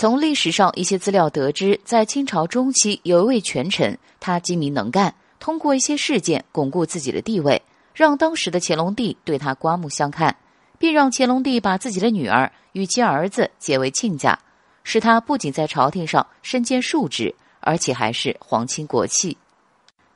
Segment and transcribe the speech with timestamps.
[0.00, 7.60] 从历史上一些资料得知，在清朝中期，有一位权臣，他精明能干，通过一些事件巩固自己的地位，
[7.92, 10.34] 让当时的乾隆帝对他刮目相看，
[10.78, 14.38] 并让乾隆帝把自己的女儿与其儿子结为亲家，
[14.84, 19.36] 使他不仅在朝廷上身兼数职，而且还是皇亲国戚。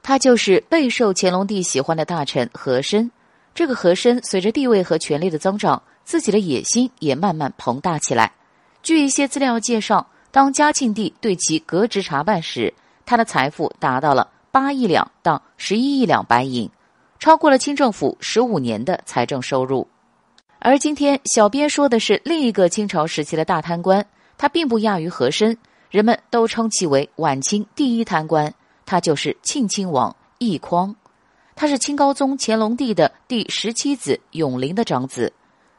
[0.02, 3.10] 他就是备受乾隆帝喜欢的大臣和珅。
[3.54, 8.32] 这个和珅随着地位和权力的增长，自己的野心也慢慢膨大起来。
[8.84, 12.72] 据一些资料介绍，当嘉庆帝对其革职查办时，
[13.06, 16.68] 他的财富达到了八亿两到十一亿两白银，
[17.18, 19.88] 超过了清政府十五年的财政收入。
[20.58, 24.04] 而今天，小编说的是另一个清朝时期的大贪官，
[24.36, 25.56] 他并不亚于和珅，
[25.88, 28.52] 人们都称其为晚清第一贪官，
[28.84, 30.94] 他就是庆亲王奕匡，
[31.56, 35.32] 他是清高宗乾隆帝的第十七子永龄的长子。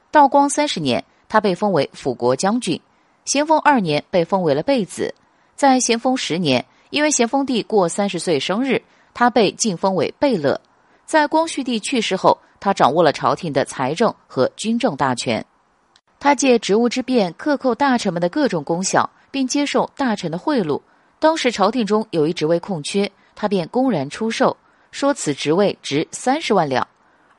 [0.09, 2.81] 道光三十年，他被封为辅国将军。
[3.25, 5.13] 咸丰二年被封为了贝子，
[5.55, 8.79] 在咸丰十年，因为咸丰帝过三十岁生日，
[9.15, 10.61] 他被晋封为贝勒。
[11.05, 15.43] 在光绪帝去世后，他掌握了朝廷的财政和军政大权。
[16.19, 20.79] 他借职务之便克扣大臣们的各种功效，并接受大臣的贿赂。
[21.19, 24.55] 当时朝廷中有一职位空缺，他便公然出售，
[24.91, 26.87] 说此职位值三十万两。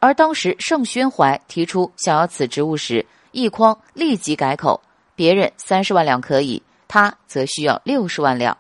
[0.00, 4.80] 而当时盛宣怀提出想要此职务时，奕匡立即改口。
[5.16, 8.56] 别人三十万两可以，他则需要六十万两。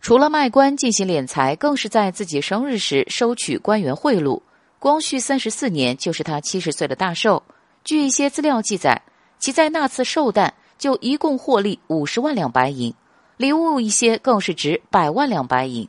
[0.00, 4.40] 除了卖官进行敛财，更是在自己生日时收取官员贿赂。
[4.78, 7.42] 光绪三十四年，就是他七十岁的大寿。
[7.84, 9.02] 据一些资料记载，
[9.38, 12.94] 其在那次寿诞就一共获利五十万两白银，
[13.36, 15.86] 礼物一些更是值百万两白银。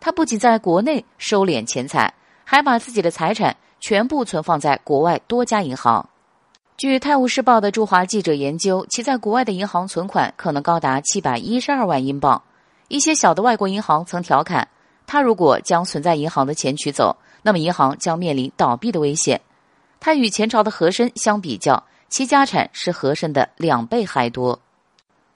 [0.00, 6.08] 他不仅在国内收敛钱财，还把自己的财产全部存放在国外多家银行。
[6.80, 12.42] 据《泰晤士报》的驻华记者研究，其在国外的银行存款可能高达七百一十二万英镑。
[12.88, 14.66] 一些小的外国银行曾调侃，
[15.06, 19.38] 他如果将存在银行的钱取走，那么银行将面临倒闭的危险。
[20.00, 24.58] 他与前朝的和珅相比较，其家产是和珅的两倍还多。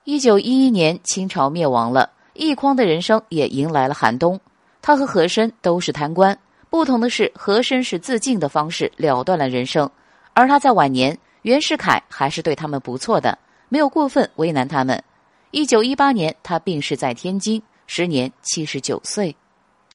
[0.04, 4.40] 一九一一年，清朝灭亡了，奕匡的人生也迎来了寒冬。
[4.80, 6.38] 他和和珅都是贪官，
[6.70, 9.90] 不同的是，和珅是自尽的方式了断了人生，
[10.32, 11.14] 而他在晚年。
[11.44, 13.38] 袁世凯还是对他们不错的，
[13.68, 15.04] 没有过分为难他们。
[15.50, 19.36] 一九一八年，他病逝在天津，时年七十九岁。